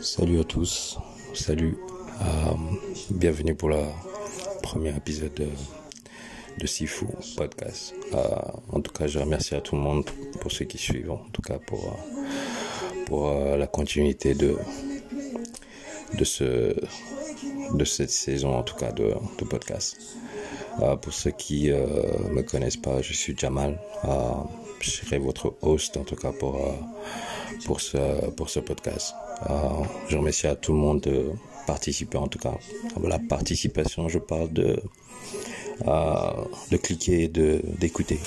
Salut 0.00 0.40
à 0.40 0.44
tous, 0.44 0.98
salut, 1.32 1.76
euh, 2.20 2.24
bienvenue 3.10 3.54
pour 3.54 3.68
le 3.68 3.78
premier 4.62 4.96
épisode 4.96 5.34
de, 6.58 6.66
Sifu 6.66 7.06
Podcast. 7.36 7.94
Euh, 8.14 8.18
en 8.72 8.80
tout 8.80 8.92
cas, 8.92 9.06
je 9.06 9.20
remercie 9.20 9.54
à 9.54 9.60
tout 9.60 9.76
le 9.76 9.82
monde 9.82 10.04
pour 10.40 10.50
ceux 10.50 10.64
qui 10.64 10.78
suivent, 10.78 11.12
en 11.12 11.24
tout 11.32 11.42
cas 11.42 11.58
pour, 11.58 11.84
euh, 11.84 13.04
pour 13.06 13.32
la 13.32 13.66
continuité 13.68 14.34
de, 14.34 14.56
de, 16.18 16.24
ce, 16.24 16.74
de 17.74 17.84
cette 17.84 18.10
saison, 18.10 18.56
en 18.56 18.64
tout 18.64 18.76
cas, 18.76 18.90
de, 18.90 19.14
de 19.38 19.44
podcast. 19.44 19.98
Pour 21.02 21.12
ceux 21.12 21.30
qui 21.30 21.68
ne 21.68 22.32
me 22.32 22.42
connaissent 22.42 22.78
pas, 22.78 23.02
je 23.02 23.12
suis 23.12 23.36
Jamal. 23.36 23.78
Je 24.82 24.90
serai 24.90 25.18
votre 25.18 25.54
host, 25.62 25.96
en 25.96 26.02
tout 26.02 26.16
cas, 26.16 26.32
pour, 26.32 26.56
euh, 26.56 26.72
pour, 27.66 27.80
ce, 27.80 28.30
pour 28.32 28.50
ce 28.50 28.58
podcast. 28.58 29.14
Euh, 29.48 29.84
je 30.08 30.16
remercie 30.16 30.48
à 30.48 30.56
tout 30.56 30.72
le 30.72 30.78
monde 30.78 31.02
de 31.02 31.30
participer, 31.68 32.18
en 32.18 32.26
tout 32.26 32.40
cas. 32.40 32.54
La 33.00 33.20
participation, 33.20 34.08
je 34.08 34.18
parle 34.18 34.52
de, 34.52 34.82
euh, 35.86 36.30
de 36.72 36.76
cliquer 36.78 37.22
et 37.22 37.28
d'écouter. 37.28 38.18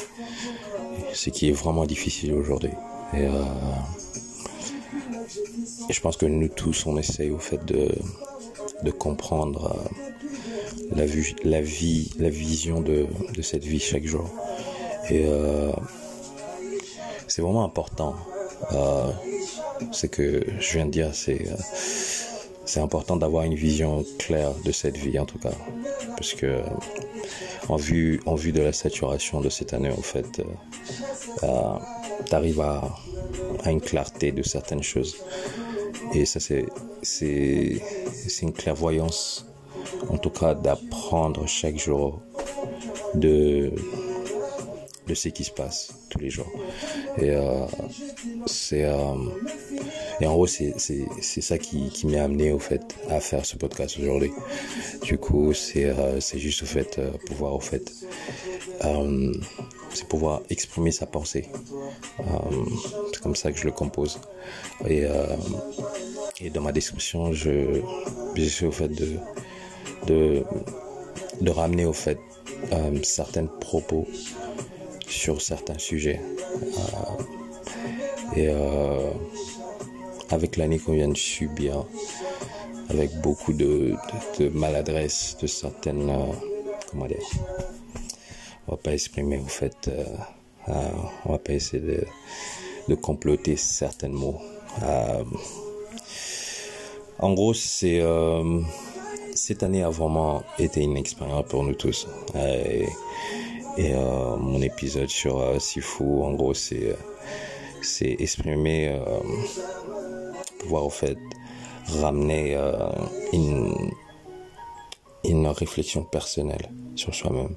Ce 1.12 1.30
qui 1.30 1.50
est 1.50 1.52
vraiment 1.52 1.86
difficile 1.86 2.34
aujourd'hui. 2.34 2.72
Et, 3.14 3.28
je 5.90 6.00
pense 6.00 6.16
que 6.16 6.26
nous 6.26 6.48
tous, 6.48 6.86
on 6.86 6.98
essaye 6.98 7.32
au 7.32 7.38
fait 7.38 7.64
de, 7.66 7.90
de 8.82 8.92
comprendre 8.92 9.78
la, 10.96 11.06
vue, 11.06 11.36
la 11.44 11.62
vie, 11.62 12.12
la 12.18 12.30
vision 12.30 12.80
de, 12.80 13.08
de 13.34 13.42
cette 13.42 13.66
vie 13.66 13.80
chaque 13.80 14.06
jour. 14.06 14.30
Et 15.10 15.26
c'est 17.36 17.42
vraiment 17.42 17.66
important. 17.66 18.16
Euh, 18.72 19.12
ce 19.92 20.08
que 20.08 20.46
je 20.58 20.74
viens 20.78 20.86
de 20.86 20.92
dire, 20.92 21.10
c'est 21.14 21.42
euh, 21.42 21.56
c'est 22.64 22.80
important 22.80 23.18
d'avoir 23.18 23.44
une 23.44 23.56
vision 23.56 24.06
claire 24.18 24.54
de 24.64 24.72
cette 24.72 24.96
vie 24.96 25.20
en 25.20 25.26
tout 25.26 25.38
cas, 25.38 25.52
parce 26.16 26.34
que 26.34 26.62
en 27.68 27.76
vue 27.76 28.22
en 28.26 28.36
vue 28.36 28.54
de 28.54 28.62
la 28.62 28.72
saturation 28.72 29.42
de 29.42 29.50
cette 29.50 29.74
année, 29.74 29.92
en 29.92 30.02
fait, 30.02 30.42
euh, 31.44 31.74
tu 32.26 32.34
arrives 32.34 32.62
à, 32.62 32.96
à 33.66 33.70
une 33.70 33.82
clarté 33.82 34.32
de 34.32 34.42
certaines 34.42 34.84
choses. 34.84 35.18
Et 36.14 36.26
ça, 36.26 36.40
c'est 36.40 36.68
c'est 37.02 37.82
c'est 38.14 38.44
une 38.44 38.54
clairvoyance, 38.54 39.46
en 40.08 40.18
tout 40.18 40.30
cas, 40.30 40.56
d'apprendre 40.56 41.46
chaque 41.48 41.78
jour 41.78 42.22
de 43.14 43.74
de 45.08 45.14
ce 45.14 45.30
qui 45.30 45.44
se 45.44 45.52
passe 45.52 45.94
tous 46.10 46.20
les 46.20 46.30
jours. 46.30 46.52
Et 47.18 47.30
euh, 47.32 47.66
c'est 48.46 48.86
euh, 48.86 49.16
et 50.20 50.28
en 50.28 50.34
gros 50.34 50.48
c'est 50.48 50.74
c'est 50.78 51.42
ça 51.42 51.58
qui 51.58 51.90
qui 51.90 52.08
m'a 52.08 52.24
amené 52.24 52.52
au 52.52 52.60
fait 52.60 52.96
à 53.10 53.20
faire 53.20 53.46
ce 53.46 53.56
podcast 53.56 53.98
aujourd'hui. 54.00 54.32
Du 55.04 55.18
coup 55.18 55.54
c'est 55.54 55.86
euh, 55.86 56.20
c'est 56.20 56.40
juste 56.40 56.64
au 56.64 56.66
fait 56.66 57.00
pouvoir 57.28 57.54
au 57.54 57.60
fait 57.60 57.92
c'est 59.94 60.08
pouvoir 60.08 60.42
exprimer 60.50 60.92
sa 60.92 61.06
pensée. 61.06 61.50
C'est 63.14 63.22
comme 63.22 63.36
ça 63.36 63.52
que 63.52 63.58
je 63.58 63.66
le 63.66 63.72
compose. 63.72 64.20
Et 64.88 65.06
et 66.42 66.50
dans 66.50 66.62
ma 66.62 66.72
description 66.72 67.32
je 67.32 67.82
j'essaie 68.36 68.66
au 68.66 68.72
fait 68.72 68.90
de 68.90 69.18
de 70.08 70.44
de 71.42 71.52
ramener 71.52 71.86
au 71.86 71.94
fait 71.94 72.20
certains 73.04 73.46
propos 73.46 74.08
sur 75.08 75.42
certains 75.42 75.78
sujets. 75.78 76.22
Euh, 76.54 77.36
et 78.36 78.48
euh, 78.50 79.12
avec 80.30 80.58
l'année 80.58 80.80
qu'on 80.80 80.94
vient 80.94 81.08
de 81.08 81.18
subir, 81.18 81.86
avec 82.90 83.16
beaucoup 83.22 83.54
de, 83.54 83.96
de, 84.38 84.44
de 84.44 84.50
maladresse 84.50 85.38
de 85.42 85.48
certaines, 85.48 86.10
euh, 86.10 86.26
comment 86.90 87.08
dire, 87.08 87.18
on 88.68 88.72
va 88.74 88.78
pas 88.78 88.94
exprimer 88.94 89.40
en 89.40 89.46
fait, 89.46 89.88
euh, 89.88 90.04
euh, 90.70 90.90
on 91.26 91.34
va 91.34 91.38
pas 91.38 91.54
essayer 91.54 91.82
de, 92.88 92.96
comploter 92.96 93.58
certains 93.58 94.10
mots. 94.10 94.40
En 97.18 97.34
gros, 97.34 97.54
c'est 97.54 98.02
cette 99.34 99.64
année 99.64 99.84
a 99.84 99.90
vraiment 99.90 100.44
été 100.60 100.82
une 100.82 100.96
expérience 100.96 101.46
pour 101.50 101.64
nous 101.64 101.74
tous. 101.74 102.08
Et 103.78 103.94
euh, 103.94 104.36
mon 104.38 104.62
épisode 104.62 105.10
sur 105.10 105.40
euh, 105.40 105.60
Sifu, 105.60 106.04
en 106.04 106.34
gros, 106.34 106.54
c'est 106.54 106.90
euh, 106.90 106.96
c'est 107.82 108.16
exprimer, 108.20 109.00
pouvoir 110.60 110.86
en 110.86 110.90
fait 110.90 111.20
ramener 112.02 112.58
une 113.32 113.92
une 115.24 115.46
réflexion 115.46 116.04
personnelle 116.04 116.72
sur 116.96 117.14
soi-même 117.14 117.56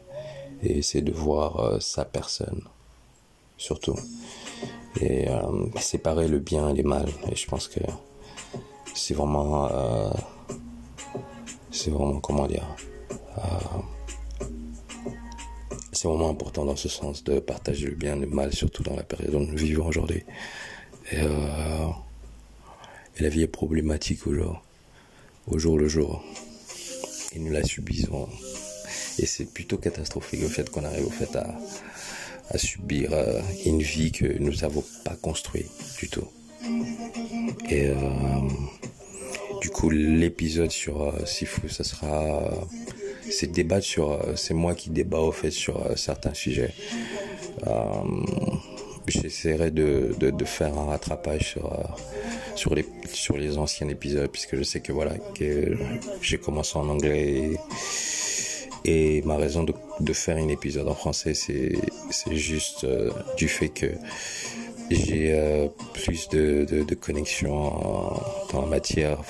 et 0.63 0.79
essayer 0.79 1.01
de 1.01 1.13
voir 1.13 1.81
sa 1.81 2.05
personne 2.05 2.61
surtout 3.57 3.97
et 5.01 5.29
euh, 5.29 5.67
séparer 5.79 6.29
le 6.29 6.39
bien 6.39 6.71
et 6.71 6.75
le 6.75 6.89
mal. 6.89 7.09
Et 7.31 7.37
je 7.37 7.47
pense 7.47 7.69
que 7.69 7.81
c'est 8.95 9.15
vraiment 9.15 9.69
euh, 9.71 10.11
c'est 11.71 11.91
vraiment 11.91 12.21
comment 12.21 12.47
dire 12.47 12.67
euh, 13.39 13.41
c'est 15.99 16.07
vraiment 16.07 16.31
important 16.31 16.65
dans 16.65 16.77
ce 16.77 16.89
sens 16.89 17.25
de 17.25 17.41
partager 17.41 17.87
le 17.87 17.97
bien 17.97 18.17
et 18.17 18.21
le 18.21 18.29
mal 18.29 18.53
surtout 18.53 18.85
dans 18.85 18.95
la 18.95 19.03
période 19.03 19.35
où 19.35 19.41
nous 19.41 19.57
vivons 19.57 19.87
aujourd'hui. 19.87 20.23
Euh, 21.13 21.89
et 23.17 23.23
la 23.25 23.29
vie 23.29 23.43
est 23.43 23.49
problématique 23.49 24.25
au 24.29 24.35
jour 24.35 24.63
au 25.49 25.59
jour 25.59 25.77
le 25.77 25.89
jour. 25.89 26.23
Et 27.35 27.41
nous 27.41 27.51
la 27.51 27.65
subissons. 27.65 28.29
Et 29.19 29.27
c'est 29.27 29.53
plutôt 29.53 29.77
catastrophique 29.77 30.41
le 30.41 30.49
fait 30.49 30.71
qu'on 30.71 30.85
arrive 30.85 31.07
au 31.07 31.11
fait 31.11 31.35
à, 31.35 31.59
à 32.51 32.59
subir 32.59 33.13
euh, 33.13 33.41
une 33.67 33.83
vie 33.83 34.13
que 34.13 34.39
nous 34.39 34.55
n'avons 34.55 34.85
pas 35.05 35.17
construite 35.17 35.71
du 35.99 36.09
tout. 36.09 36.29
Et 37.71 37.87
euh, 37.87 37.97
du 39.61 39.71
coup, 39.71 39.91
l'épisode 39.91 40.71
sur 40.71 41.13
Sifu, 41.27 41.69
ça 41.69 41.83
sera. 41.83 42.53
C'est 43.31 43.51
débattre 43.53 43.85
sur. 43.87 44.13
euh, 44.13 44.35
c'est 44.37 44.55
moi 44.55 44.75
qui 44.75 44.91
débat 44.91 45.21
au 45.21 45.33
fait 45.33 45.51
sur 45.51 45.85
euh, 45.87 45.97
certains 45.97 46.35
sujets. 46.35 46.73
Euh, 47.67 47.83
J'essaierai 49.07 49.71
de, 49.71 50.15
de, 50.21 50.45
faire 50.45 50.77
un 50.77 50.85
rattrapage 50.85 51.53
sur, 51.53 51.73
sur, 52.55 52.75
les, 52.75 52.85
sur 53.11 53.39
les 53.39 53.57
anciens 53.57 53.89
épisodes, 53.89 54.29
puisque 54.31 54.55
je 54.55 54.63
sais 54.63 54.81
que 54.81 54.93
voilà, 54.93 55.15
que 55.35 55.79
j'ai 56.21 56.37
commencé 56.37 56.77
en 56.77 56.87
anglais. 56.91 57.53
Et, 58.85 59.23
ma 59.23 59.37
raison 59.37 59.65
de, 59.65 59.73
de 60.01 60.13
faire 60.13 60.37
un 60.37 60.49
épisode 60.49 60.89
en 60.89 60.95
français, 60.95 61.33
c'est 61.33 61.73
juste 62.37 62.87
du 63.39 63.49
fait 63.49 63.71
que 63.71 63.87
j'ai 64.91 65.69
plus 65.95 66.29
de, 66.29 66.67
de, 66.69 66.95
connexion 66.95 67.55
en- 67.55 68.23
dans 68.53 68.61
la 68.61 68.67
matière. 68.69 69.23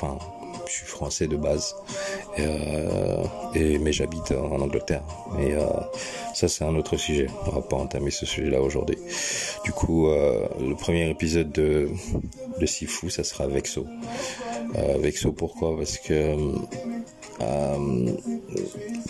Je 0.69 0.73
suis 0.73 0.87
français 0.87 1.27
de 1.27 1.37
base, 1.37 1.75
et, 2.37 2.43
euh, 2.43 3.79
mais 3.81 3.93
j'habite 3.93 4.33
en 4.33 4.61
Angleterre. 4.61 5.03
Et 5.41 5.55
euh, 5.55 5.67
ça, 6.34 6.49
c'est 6.49 6.65
un 6.65 6.75
autre 6.77 6.97
sujet. 6.97 7.27
On 7.47 7.51
va 7.51 7.62
pas 7.62 7.77
entamer 7.77 8.11
ce 8.11 8.27
sujet-là 8.27 8.61
aujourd'hui. 8.61 8.99
Du 9.65 9.73
coup, 9.73 10.09
euh, 10.09 10.47
le 10.61 10.75
premier 10.75 11.09
épisode 11.09 11.51
de, 11.53 11.89
de 12.61 12.67
Sifu, 12.67 13.11
ça 13.11 13.25
sera 13.25 13.47
Vexo. 13.47 13.87
Vexo, 14.99 15.33
pourquoi? 15.33 15.77
Parce 15.77 15.97
que 15.99 16.37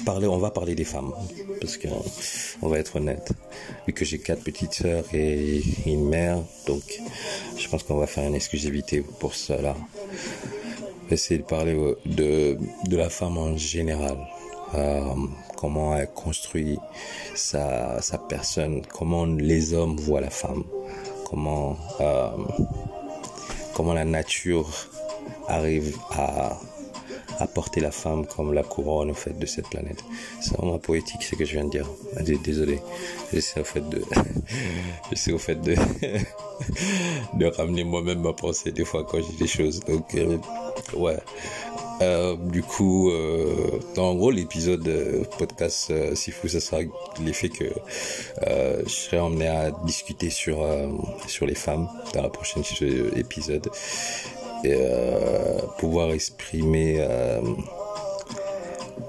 parler, 0.04 0.28
on 0.28 0.38
va 0.38 0.50
parler 0.50 0.74
des 0.74 0.84
femmes, 0.84 1.12
parce 1.60 1.76
que 1.76 1.88
on 2.62 2.68
va 2.68 2.78
être 2.78 2.96
honnête. 2.96 3.32
Vu 3.86 3.92
que 3.92 4.04
j'ai 4.04 4.18
quatre 4.18 4.44
petites 4.44 4.74
sœurs 4.74 5.04
et 5.12 5.62
une 5.86 6.08
mère, 6.08 6.38
donc 6.66 6.82
je 7.56 7.68
pense 7.68 7.82
qu'on 7.82 7.96
va 7.96 8.06
faire 8.06 8.26
une 8.26 8.34
exclusivité 8.34 9.02
pour 9.18 9.34
cela. 9.34 9.74
Essayer 11.10 11.38
de 11.38 11.44
parler 11.44 11.74
euh, 11.74 11.98
de, 12.06 12.58
de 12.86 12.96
la 12.96 13.08
femme 13.08 13.38
en 13.38 13.56
général. 13.56 14.16
Euh, 14.74 15.02
comment 15.56 15.96
elle 15.96 16.12
construit 16.12 16.78
sa, 17.34 18.02
sa 18.02 18.18
personne, 18.18 18.82
comment 18.86 19.24
les 19.24 19.72
hommes 19.72 19.96
voient 19.96 20.20
la 20.20 20.30
femme, 20.30 20.64
comment, 21.24 21.78
euh, 22.00 22.30
comment 23.74 23.94
la 23.94 24.04
nature 24.04 24.68
arrive 25.48 25.96
à, 26.10 26.58
à 27.38 27.46
porter 27.46 27.80
la 27.80 27.90
femme 27.90 28.26
comme 28.26 28.52
la 28.52 28.62
couronne 28.62 29.10
au 29.10 29.14
fait 29.14 29.38
de 29.38 29.46
cette 29.46 29.68
planète. 29.68 30.02
C'est 30.40 30.56
vraiment 30.56 30.78
poétique 30.78 31.22
ce 31.22 31.34
que 31.36 31.44
je 31.44 31.52
viens 31.52 31.64
de 31.64 31.70
dire. 31.70 31.88
Ah, 32.16 32.22
dé- 32.22 32.38
Désolé. 32.42 32.80
J'essaie 33.32 33.60
au 33.60 33.64
fait 33.64 33.88
de 33.88 34.02
j'essaie 35.10 35.32
au 35.32 35.38
fait 35.38 35.56
de 35.60 35.74
de 37.34 37.46
ramener 37.46 37.84
moi-même 37.84 38.20
ma 38.20 38.32
pensée 38.32 38.72
des 38.72 38.84
fois 38.84 39.04
quand 39.04 39.18
je 39.18 39.26
dis 39.30 39.36
des 39.36 39.46
choses. 39.46 39.80
Donc 39.80 40.14
euh, 40.14 40.38
ouais. 40.96 41.18
Euh, 42.00 42.36
du 42.36 42.62
coup, 42.62 43.10
euh, 43.10 43.80
en 43.96 44.14
gros, 44.14 44.30
l'épisode 44.30 44.86
euh, 44.86 45.24
podcast 45.36 45.88
euh, 45.90 46.14
Sifu, 46.14 46.48
ça 46.48 46.60
sera 46.60 46.82
l'effet 47.24 47.48
que 47.48 47.64
euh, 48.46 48.82
je 48.86 48.88
serai 48.90 49.18
emmené 49.18 49.48
à 49.48 49.72
discuter 49.84 50.30
sur 50.30 50.64
sur 51.26 51.44
les 51.44 51.56
femmes 51.56 51.88
dans 52.14 52.22
la 52.22 52.28
prochaine 52.28 52.62
épisode 53.16 53.68
et 54.64 54.76
pouvoir 55.78 56.10
exprimer 56.12 57.06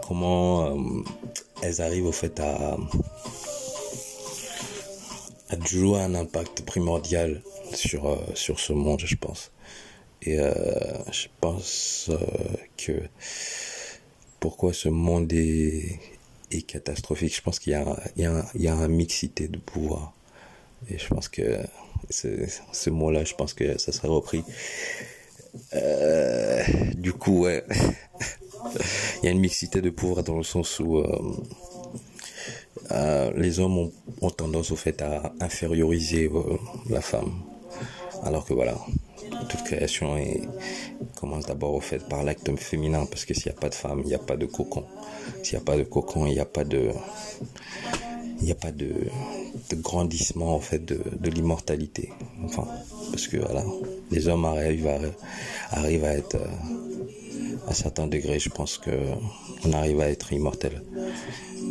comment 0.08 0.78
elles 1.62 1.82
arrivent 1.82 2.08
au 2.08 2.12
fait 2.12 2.40
à 2.40 2.78
à 5.50 5.60
jouer 5.66 6.00
un 6.02 6.14
impact 6.14 6.64
primordial 6.64 7.42
sur 7.74 8.22
sur 8.36 8.60
ce 8.60 8.74
monde, 8.74 9.02
je 9.04 9.16
pense. 9.16 9.52
Et 10.22 10.40
euh, 10.40 10.52
je 11.12 11.28
pense 11.40 12.10
euh, 12.10 12.18
que 12.78 13.02
pourquoi 14.40 14.74
ce 14.74 14.90
monde 14.90 15.32
est, 15.34 16.00
est 16.52 16.62
catastrophique, 16.62 17.36
je 17.36 17.42
pense 17.42 17.60
qu'il 17.60 17.74
y 17.74 17.76
a, 17.76 17.98
il 18.16 18.24
y, 18.24 18.26
a, 18.26 18.46
il 18.56 18.62
y 18.62 18.68
a 18.68 18.74
un 18.76 18.88
mixité 18.88 19.48
de 19.48 19.58
pouvoir. 19.58 20.14
Et 20.90 20.98
je 20.98 21.08
pense 21.08 21.30
que 21.30 21.60
ce, 22.10 22.28
ce 22.72 22.90
mot-là, 22.90 23.24
je 23.24 23.36
pense 23.36 23.54
que 23.54 23.78
ça 23.78 23.92
serait 23.92 24.08
repris. 24.08 24.44
Euh, 25.74 26.64
du 26.96 27.14
coup, 27.14 27.44
ouais. 27.46 27.64
il 29.22 29.26
y 29.26 29.28
a 29.28 29.32
une 29.32 29.40
mixité 29.40 29.82
de 29.82 29.90
pouvoir 29.90 30.24
dans 30.24 30.38
le 30.38 30.44
sens 30.44 30.80
où 30.80 30.98
euh, 30.98 31.36
euh, 32.92 33.32
les 33.36 33.60
hommes 33.60 33.78
ont, 33.78 33.92
ont, 34.22 34.30
tendance 34.30 34.72
au 34.72 34.76
fait 34.76 35.02
à 35.02 35.34
inférioriser 35.40 36.30
la 36.90 37.02
femme. 37.02 37.32
Alors 38.24 38.46
que 38.46 38.54
voilà, 38.54 38.76
toute 39.48 39.64
création 39.64 40.18
commence 41.16 41.46
d'abord 41.46 41.74
au 41.74 41.80
fait 41.80 42.08
par 42.08 42.24
l'acte 42.24 42.54
féminin 42.58 43.06
parce 43.06 43.26
que 43.26 43.34
s'il 43.34 43.52
n'y 43.52 43.58
a 43.58 43.62
pas 43.62 43.70
de 43.70 43.76
femme, 43.76 44.02
il 44.04 44.08
n'y 44.08 44.16
a 44.16 44.20
pas 44.20 44.36
de 44.36 44.46
cocon. 44.46 44.86
S'il 45.44 45.58
n'y 45.58 45.62
a 45.62 45.66
pas 45.66 45.78
de 45.78 45.84
cocon, 45.84 46.26
il 46.26 46.34
n'y 46.34 46.40
a 46.40 46.46
pas 46.46 46.64
de 46.64 46.92
il 48.42 48.46
n'y 48.46 48.52
a 48.52 48.56
pas 48.56 48.72
de, 48.72 48.90
grandissement 49.76 50.56
en 50.56 50.60
fait 50.60 50.84
de, 50.84 51.02
de 51.20 51.30
l'immortalité. 51.30 52.10
Enfin, 52.44 52.66
parce 53.12 53.28
que 53.28 53.38
voilà, 53.38 53.66
les 54.12 54.28
hommes 54.28 54.46
arrivent 54.46 54.88
à, 54.88 55.00
arrivent 55.72 56.06
à 56.06 56.14
être 56.14 56.38
à 57.68 57.74
certains 57.74 58.08
degrés, 58.08 58.40
je 58.40 58.50
pense 58.50 58.78
que 58.78 58.92
on 59.66 59.74
arrive 59.74 60.02
à 60.02 60.10
être 60.10 60.34
immortel. 60.34 60.82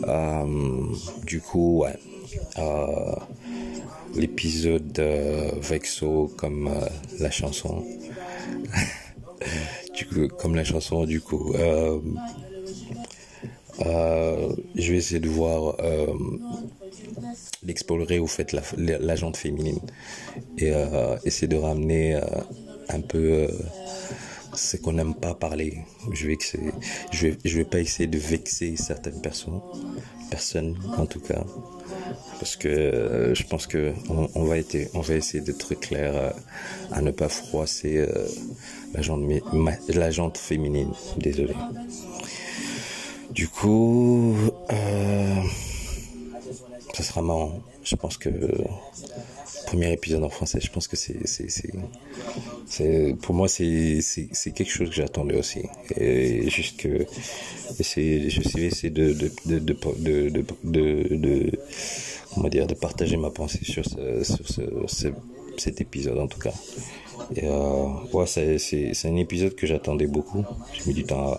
Euh, 0.06 0.84
du 1.24 1.40
coup, 1.40 1.80
ouais. 1.82 1.98
Euh, 2.58 3.14
l'épisode 4.14 4.98
euh, 4.98 5.50
Vexo 5.60 6.30
comme 6.36 6.68
euh, 6.68 6.86
la 7.20 7.30
chanson. 7.30 7.84
du 9.94 10.06
coup, 10.06 10.28
comme 10.28 10.54
la 10.54 10.64
chanson, 10.64 11.04
du 11.04 11.20
coup. 11.20 11.54
Euh, 11.54 11.98
euh, 13.86 14.52
je 14.74 14.92
vais 14.92 14.98
essayer 14.98 15.20
de 15.20 15.28
voir 15.28 15.76
euh, 15.80 16.06
d'explorer 17.68 18.18
au 18.18 18.26
fait 18.26 18.52
la, 18.52 19.16
jante 19.16 19.36
féminine 19.36 19.78
et 20.58 20.72
essayer 21.24 21.46
de 21.46 21.56
ramener 21.56 22.18
un 22.88 23.00
peu 23.00 23.46
ce 24.58 24.76
qu'on 24.76 24.92
n'aime 24.92 25.14
pas 25.14 25.34
parler. 25.34 25.84
Je 26.12 26.26
vais, 26.26 26.38
je 27.12 27.26
vais, 27.26 27.38
je 27.44 27.56
vais 27.56 27.64
pas 27.64 27.78
essayer 27.78 28.06
de 28.06 28.18
vexer 28.18 28.76
certaines 28.76 29.20
personnes, 29.20 29.60
personnes 30.30 30.76
en 30.96 31.06
tout 31.06 31.20
cas, 31.20 31.44
parce 32.38 32.56
que 32.56 32.68
euh, 32.68 33.34
je 33.34 33.44
pense 33.44 33.66
que 33.66 33.92
on, 34.08 34.44
va 34.44 34.58
être, 34.58 34.76
on 34.94 35.00
va 35.00 35.14
essayer 35.14 35.42
d'être 35.42 35.74
clair 35.74 36.12
euh, 36.14 36.30
à 36.92 37.02
ne 37.02 37.10
pas 37.10 37.28
froisser 37.28 37.98
euh, 37.98 38.26
la 38.94 40.10
jante 40.10 40.38
féminine. 40.38 40.92
Désolé. 41.18 41.54
Du 43.30 43.48
coup, 43.48 44.34
ça 46.98 47.04
sera 47.04 47.22
marrant. 47.22 47.60
Je 47.84 47.94
pense 47.94 48.16
que 48.18 48.28
premier 49.66 49.92
épisode 49.92 50.24
en 50.24 50.28
français, 50.28 50.58
je 50.60 50.70
pense 50.70 50.88
que 50.88 50.96
c'est, 50.96 51.28
c'est, 51.28 51.48
c'est, 51.48 51.70
c'est 52.66 53.14
pour 53.22 53.36
moi, 53.36 53.46
c'est, 53.46 54.00
c'est, 54.00 54.28
c'est 54.32 54.50
quelque 54.50 54.72
chose 54.72 54.88
que 54.88 54.96
j'attendais 54.96 55.36
aussi. 55.36 55.62
Et 55.96 56.50
juste 56.50 56.80
que, 56.80 57.06
essayer, 57.78 58.30
je 58.30 58.40
vais 58.56 58.64
essayer 58.64 58.90
de, 58.90 59.12
de, 59.12 59.30
de, 59.46 60.44
de, 60.64 61.50
comment 62.34 62.48
dire, 62.48 62.66
de 62.66 62.74
partager 62.74 63.16
ma 63.16 63.30
pensée 63.30 63.64
sur 63.64 63.84
ce, 63.84 64.24
sur 64.24 64.48
ce 64.90 65.08
cet 65.60 65.80
épisode 65.80 66.18
en 66.18 66.26
tout 66.26 66.38
cas. 66.38 66.52
Euh, 67.42 67.88
ouais, 68.12 68.26
c'est, 68.26 68.92
un 69.04 69.16
épisode 69.16 69.54
que 69.54 69.66
j'attendais 69.66 70.06
beaucoup. 70.06 70.44
J'ai 70.72 70.84
mis 70.86 70.94
du 70.94 71.04
temps 71.04 71.38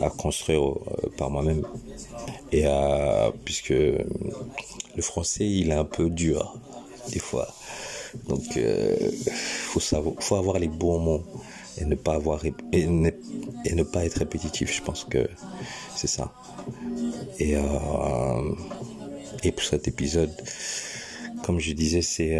à, 0.00 0.10
construire 0.10 0.62
euh, 0.62 1.08
par 1.16 1.30
moi-même. 1.30 1.62
Et 2.52 2.64
euh, 2.66 3.30
puisque 3.44 3.70
le 3.70 5.02
français, 5.02 5.48
il 5.48 5.70
est 5.70 5.74
un 5.74 5.84
peu 5.84 6.10
dur 6.10 6.54
des 7.10 7.18
fois. 7.18 7.48
Donc, 8.28 8.56
euh, 8.56 8.96
faut 9.26 9.80
savoir, 9.80 10.14
faut 10.20 10.36
avoir 10.36 10.58
les 10.58 10.68
bons 10.68 10.98
mots 10.98 11.22
et 11.80 11.86
ne 11.86 11.94
pas 11.94 12.14
avoir 12.14 12.44
et 12.44 12.86
ne, 12.86 13.10
et 13.64 13.74
ne 13.74 13.82
pas 13.82 14.04
être 14.04 14.18
répétitif. 14.18 14.74
Je 14.74 14.82
pense 14.82 15.04
que 15.04 15.28
c'est 15.96 16.08
ça. 16.08 16.32
Et 17.38 17.54
et 19.44 19.50
pour 19.50 19.64
cet 19.64 19.88
épisode, 19.88 20.30
comme 21.42 21.58
je 21.58 21.72
disais, 21.72 22.02
c'est 22.02 22.38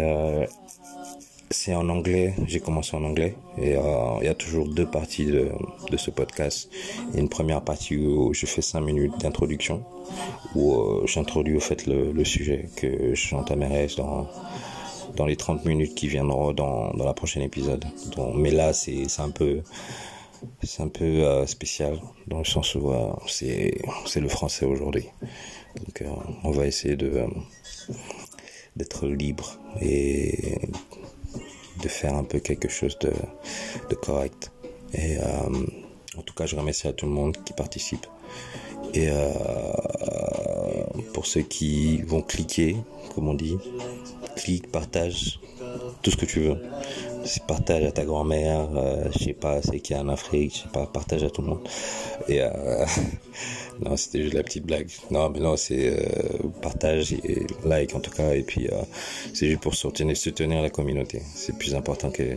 c'est 1.53 1.75
en 1.75 1.87
anglais. 1.89 2.33
J'ai 2.47 2.59
commencé 2.59 2.95
en 2.97 3.03
anglais 3.03 3.35
et 3.57 3.75
euh, 3.75 4.17
il 4.21 4.25
y 4.25 4.29
a 4.29 4.33
toujours 4.33 4.67
deux 4.67 4.85
parties 4.85 5.25
de, 5.25 5.51
ce 5.95 6.09
podcast. 6.09 6.69
Il 7.09 7.15
y 7.15 7.17
a 7.17 7.21
une 7.21 7.29
première 7.29 7.61
partie 7.61 7.95
où 7.97 8.33
je 8.33 8.45
fais 8.45 8.61
cinq 8.61 8.81
minutes 8.81 9.13
d'introduction 9.19 9.83
où 10.55 10.73
euh, 10.73 11.05
j'introduis 11.05 11.55
au 11.55 11.59
fait 11.59 11.85
le, 11.85 12.23
sujet 12.25 12.69
que 12.75 13.13
j'entamerai 13.13 13.87
dans 13.97 14.27
dans 15.15 15.27
les 15.27 15.35
30 15.35 15.65
minutes 15.65 15.93
qui 15.93 16.07
viendront 16.07 16.53
dans, 16.53 16.91
dans 16.93 17.05
la 17.05 17.13
prochaine 17.13 17.43
épisode. 17.43 17.85
Donc, 18.15 18.33
mais 18.35 18.49
là, 18.49 18.73
c'est 18.73 19.05
un 19.19 19.29
peu, 19.29 19.61
un 20.79 20.87
peu 20.87 21.03
euh, 21.03 21.45
spécial 21.45 21.99
dans 22.25 22.39
le 22.39 22.45
sens 22.45 22.73
où 22.73 22.91
c'est, 23.27 23.77
le 24.15 24.27
français 24.27 24.65
aujourd'hui. 24.65 25.05
Donc, 25.75 26.03
on 26.43 26.49
va 26.49 26.65
essayer 26.65 26.95
de, 26.95 27.25
d'être 28.75 29.05
libre 29.05 29.59
et 29.81 30.57
de 31.81 31.87
faire 31.87 32.15
un 32.15 32.23
peu 32.23 32.39
quelque 32.39 32.69
chose 32.69 32.97
de, 32.99 33.11
correct. 33.95 34.51
Et 34.93 35.17
euh, 35.17 35.23
en 36.17 36.21
tout 36.21 36.33
cas, 36.33 36.45
je 36.45 36.55
remercie 36.55 36.87
à 36.87 36.93
tout 36.93 37.05
le 37.05 37.11
monde 37.11 37.35
qui 37.43 37.53
participe. 37.53 38.05
Et 38.93 39.07
euh, 39.09 39.33
pour 41.13 41.25
ceux 41.25 41.41
qui 41.41 42.01
vont 42.03 42.21
cliquer, 42.21 42.77
comme 43.15 43.27
on 43.27 43.33
dit, 43.33 43.57
clique, 44.35 44.71
partage, 44.71 45.39
tout 46.01 46.11
ce 46.11 46.17
que 46.17 46.25
tu 46.25 46.41
veux. 46.41 46.57
C'est 47.25 47.45
partage 47.45 47.83
à 47.85 47.91
ta 47.91 48.03
grand-mère, 48.03 48.67
euh, 48.75 49.05
je 49.13 49.25
sais 49.25 49.33
pas, 49.33 49.61
c'est 49.61 49.79
qui 49.79 49.95
en 49.95 50.09
Afrique, 50.09 50.55
je 50.55 50.61
sais 50.63 50.69
pas, 50.73 50.85
partage 50.85 51.23
à 51.23 51.29
tout 51.29 51.41
le 51.41 51.47
monde. 51.49 51.67
Et 52.27 52.41
euh, 52.41 52.85
non, 53.81 53.95
c'était 53.95 54.21
juste 54.21 54.33
la 54.33 54.43
petite 54.43 54.65
blague. 54.65 54.89
Non, 55.09 55.29
mais 55.29 55.39
non, 55.39 55.55
c'est 55.55 55.87
euh, 55.89 56.49
partage 56.61 57.13
et 57.13 57.47
like 57.65 57.95
en 57.95 57.99
tout 57.99 58.11
cas. 58.11 58.33
Et 58.33 58.43
puis, 58.43 58.67
euh, 58.67 58.81
c'est 59.33 59.47
juste 59.47 59.61
pour 59.61 59.75
soutenir, 59.75 60.17
soutenir 60.17 60.61
la 60.61 60.69
communauté. 60.69 61.21
C'est 61.33 61.57
plus 61.57 61.75
important 61.75 62.11
que, 62.11 62.35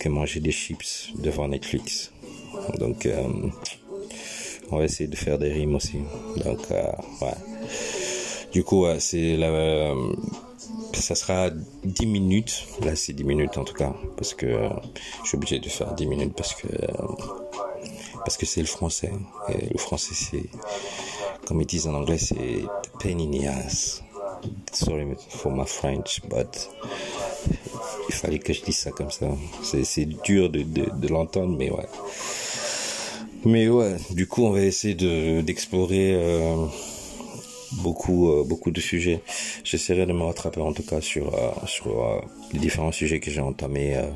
que 0.00 0.08
manger 0.08 0.40
des 0.40 0.52
chips 0.52 1.12
devant 1.18 1.46
Netflix. 1.46 2.10
Donc, 2.78 3.06
euh, 3.06 3.22
on 4.70 4.78
va 4.78 4.84
essayer 4.84 5.08
de 5.08 5.16
faire 5.16 5.38
des 5.38 5.52
rimes 5.52 5.76
aussi. 5.76 5.98
Donc, 6.44 6.60
euh, 6.70 6.82
ouais. 7.20 7.34
Du 8.52 8.64
coup, 8.64 8.86
c'est 8.98 9.36
la. 9.36 9.94
Ça 10.94 11.14
sera 11.14 11.50
10 11.84 12.06
minutes. 12.06 12.66
Là, 12.82 12.96
c'est 12.96 13.12
10 13.12 13.24
minutes 13.24 13.58
en 13.58 13.64
tout 13.64 13.74
cas. 13.74 13.94
Parce 14.16 14.34
que 14.34 14.46
euh, 14.46 14.68
je 15.22 15.28
suis 15.28 15.36
obligé 15.36 15.58
de 15.58 15.68
faire 15.68 15.94
10 15.94 16.06
minutes 16.06 16.34
parce 16.34 16.54
que. 16.54 16.68
Euh, 16.68 16.88
parce 18.24 18.36
que 18.36 18.46
c'est 18.46 18.60
le 18.60 18.66
français. 18.66 19.12
Et 19.48 19.72
le 19.72 19.78
français, 19.78 20.14
c'est. 20.14 20.44
Comme 21.46 21.60
ils 21.60 21.66
disent 21.66 21.86
en 21.88 21.94
anglais, 21.94 22.18
c'est 22.18 22.64
pain 23.00 23.18
in 23.18 23.30
the 23.30 23.46
ass. 23.46 24.02
Sorry 24.72 25.06
for 25.28 25.52
my 25.52 25.66
French, 25.66 26.20
but. 26.28 26.70
Il 28.08 28.14
fallait 28.14 28.38
que 28.38 28.52
je 28.52 28.62
dise 28.62 28.78
ça 28.78 28.90
comme 28.90 29.10
ça. 29.10 29.26
C'est 29.62 30.04
dur 30.04 30.50
de, 30.50 30.62
de, 30.62 30.86
de 30.94 31.08
l'entendre, 31.08 31.56
mais 31.56 31.70
ouais. 31.70 31.86
Mais 33.44 33.68
ouais, 33.68 33.96
du 34.10 34.28
coup, 34.28 34.44
on 34.44 34.50
va 34.50 34.60
essayer 34.60 34.94
de 34.94 35.40
d'explorer 35.40 36.14
euh, 36.14 36.66
beaucoup 37.82 38.30
euh, 38.30 38.44
beaucoup 38.44 38.70
de 38.70 38.80
sujets. 38.80 39.22
J'essaierai 39.64 40.06
de 40.06 40.12
me 40.12 40.22
rattraper 40.24 40.60
en 40.60 40.72
tout 40.72 40.82
cas 40.82 41.00
sur 41.00 41.34
euh, 41.34 41.50
sur 41.66 42.04
euh, 42.04 42.20
les 42.52 42.58
différents 42.58 42.92
sujets 42.92 43.20
que 43.20 43.30
j'ai 43.30 43.40
entamés 43.40 43.96
euh, 43.96 44.10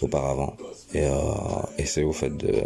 auparavant. 0.00 0.56
Et, 0.94 1.02
euh, 1.02 1.12
c'est 1.84 2.02
au 2.02 2.12
fait 2.12 2.36
de 2.36 2.62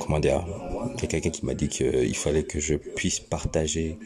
comment 0.00 0.18
dire 0.18 0.44
il 0.96 1.00
y 1.00 1.04
a 1.04 1.06
quelqu'un 1.06 1.30
qui 1.30 1.46
m'a 1.46 1.54
dit 1.54 1.68
qu'il 1.68 2.16
fallait 2.16 2.42
que 2.42 2.58
je 2.58 2.74
puisse 2.74 3.20
partager 3.20 3.98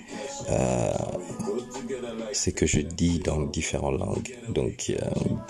ce 2.33 2.51
que 2.51 2.67
je 2.67 2.81
dis 2.81 3.19
dans 3.21 3.41
différentes 3.41 3.99
langues 3.99 4.37
donc 4.51 4.93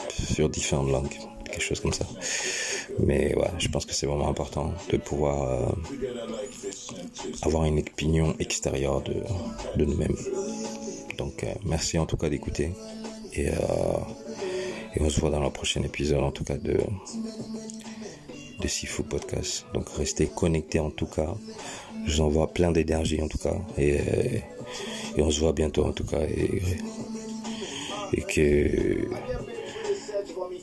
sur 0.08 0.48
différentes 0.48 0.90
langues 0.90 1.16
quelque 1.50 1.62
chose 1.62 1.80
comme 1.80 1.92
ça. 1.92 2.06
Mais 3.00 3.34
ouais, 3.36 3.50
je 3.58 3.68
pense 3.68 3.86
que 3.86 3.94
c'est 3.94 4.06
vraiment 4.06 4.28
important 4.28 4.72
de 4.90 4.96
pouvoir 4.96 5.42
euh, 5.42 5.66
avoir 7.42 7.64
une 7.64 7.78
opinion 7.78 8.34
extérieure 8.38 9.02
de, 9.02 9.14
de 9.76 9.84
nous-mêmes. 9.84 10.16
Donc 11.16 11.44
euh, 11.44 11.52
merci 11.64 11.98
en 11.98 12.06
tout 12.06 12.16
cas 12.16 12.28
d'écouter 12.28 12.72
et, 13.34 13.48
euh, 13.48 13.52
et 14.94 15.00
on 15.00 15.08
se 15.10 15.20
voit 15.20 15.30
dans 15.30 15.40
le 15.40 15.50
prochain 15.50 15.82
épisode 15.82 16.22
en 16.22 16.30
tout 16.32 16.44
cas 16.44 16.56
de 16.56 16.78
de 18.60 18.66
Sifu 18.68 19.04
Podcast. 19.04 19.66
Donc 19.74 19.88
restez 19.90 20.26
connectés 20.26 20.80
en 20.80 20.90
tout 20.90 21.06
cas. 21.06 21.34
Je 22.06 22.14
vous 22.16 22.20
envoie 22.22 22.52
plein 22.52 22.72
d'énergie 22.72 23.22
en 23.22 23.28
tout 23.28 23.38
cas 23.38 23.56
et, 23.76 23.98
et 25.16 25.22
on 25.22 25.30
se 25.30 25.40
voit 25.40 25.52
bientôt 25.52 25.84
en 25.84 25.92
tout 25.92 26.04
cas 26.04 26.22
et, 26.22 26.62
et 28.12 28.22
que 28.22 29.08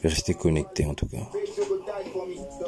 restez 0.04 0.34
connectés 0.34 0.86
en 0.86 0.94
tout 0.94 1.08
cas. 1.08 1.30